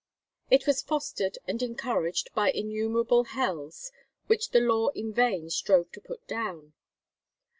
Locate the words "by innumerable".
2.33-3.23